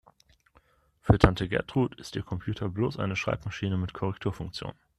[0.99, 4.73] Für Tante Gertrud ist ihr Computer bloß eine Schreibmaschine mit Korrekturfunktion.